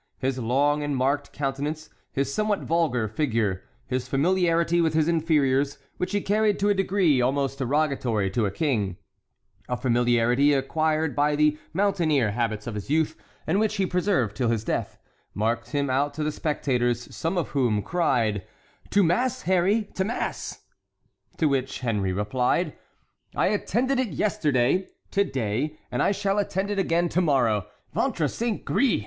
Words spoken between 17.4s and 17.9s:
whom